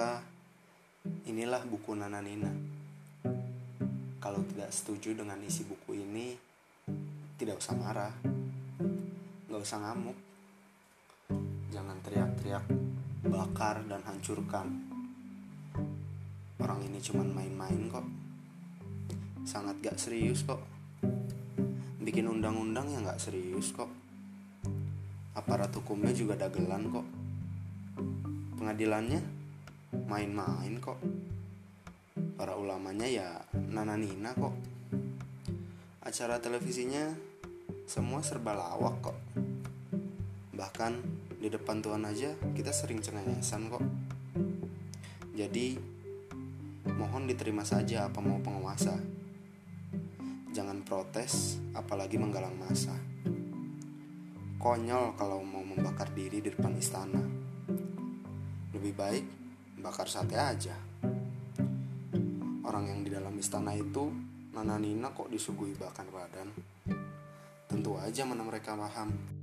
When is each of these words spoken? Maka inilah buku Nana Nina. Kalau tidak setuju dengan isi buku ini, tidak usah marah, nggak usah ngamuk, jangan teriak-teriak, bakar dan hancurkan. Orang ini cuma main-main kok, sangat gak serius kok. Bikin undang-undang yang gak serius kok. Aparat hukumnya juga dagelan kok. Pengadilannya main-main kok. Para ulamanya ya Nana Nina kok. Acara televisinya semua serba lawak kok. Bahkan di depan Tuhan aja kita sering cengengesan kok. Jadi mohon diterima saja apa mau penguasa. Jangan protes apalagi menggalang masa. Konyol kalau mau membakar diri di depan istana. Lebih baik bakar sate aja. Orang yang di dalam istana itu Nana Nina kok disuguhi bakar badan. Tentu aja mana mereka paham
Maka 0.00 0.24
inilah 1.28 1.60
buku 1.68 1.92
Nana 1.92 2.24
Nina. 2.24 2.48
Kalau 4.16 4.40
tidak 4.48 4.72
setuju 4.72 5.12
dengan 5.12 5.36
isi 5.44 5.60
buku 5.68 5.92
ini, 5.92 6.32
tidak 7.36 7.60
usah 7.60 7.76
marah, 7.76 8.08
nggak 9.44 9.60
usah 9.60 9.76
ngamuk, 9.76 10.16
jangan 11.68 12.00
teriak-teriak, 12.00 12.64
bakar 13.28 13.84
dan 13.84 14.00
hancurkan. 14.08 14.72
Orang 16.56 16.80
ini 16.80 16.96
cuma 17.04 17.20
main-main 17.20 17.92
kok, 17.92 18.08
sangat 19.44 19.84
gak 19.84 20.00
serius 20.00 20.48
kok. 20.48 20.64
Bikin 22.00 22.24
undang-undang 22.24 22.88
yang 22.88 23.04
gak 23.04 23.20
serius 23.20 23.76
kok. 23.76 23.92
Aparat 25.36 25.76
hukumnya 25.76 26.16
juga 26.16 26.40
dagelan 26.40 26.88
kok. 26.88 27.04
Pengadilannya 28.56 29.39
main-main 29.94 30.78
kok. 30.78 30.98
Para 32.38 32.54
ulamanya 32.58 33.06
ya 33.06 33.28
Nana 33.54 33.94
Nina 33.94 34.34
kok. 34.34 34.54
Acara 36.02 36.42
televisinya 36.42 37.14
semua 37.86 38.22
serba 38.22 38.54
lawak 38.54 38.96
kok. 39.02 39.18
Bahkan 40.54 40.92
di 41.40 41.48
depan 41.48 41.82
Tuhan 41.82 42.04
aja 42.06 42.34
kita 42.54 42.70
sering 42.70 43.02
cengengesan 43.02 43.70
kok. 43.70 43.84
Jadi 45.34 45.78
mohon 46.90 47.24
diterima 47.26 47.64
saja 47.66 48.06
apa 48.10 48.20
mau 48.22 48.38
penguasa. 48.38 48.94
Jangan 50.50 50.82
protes 50.82 51.62
apalagi 51.72 52.18
menggalang 52.18 52.58
masa. 52.58 52.94
Konyol 54.60 55.16
kalau 55.16 55.40
mau 55.40 55.64
membakar 55.64 56.12
diri 56.12 56.44
di 56.44 56.52
depan 56.52 56.76
istana. 56.76 57.22
Lebih 58.76 58.92
baik 58.92 59.39
bakar 59.80 60.06
sate 60.06 60.36
aja. 60.36 60.76
Orang 62.62 62.86
yang 62.86 63.00
di 63.02 63.10
dalam 63.10 63.34
istana 63.40 63.74
itu 63.74 64.12
Nana 64.52 64.76
Nina 64.76 65.10
kok 65.10 65.32
disuguhi 65.32 65.74
bakar 65.74 66.06
badan. 66.12 66.52
Tentu 67.66 67.96
aja 67.96 68.22
mana 68.28 68.44
mereka 68.44 68.76
paham 68.76 69.39